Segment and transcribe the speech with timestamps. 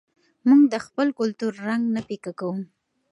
[0.47, 2.57] موږ د خپل کلتور رنګ نه پیکه کوو.